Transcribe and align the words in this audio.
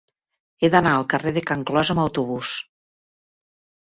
He 0.61 0.69
d'anar 0.75 0.93
al 0.99 1.05
carrer 1.13 1.33
de 1.37 1.45
Can 1.51 1.67
Clos 1.71 1.93
amb 1.95 2.03
autobús. 2.05 2.57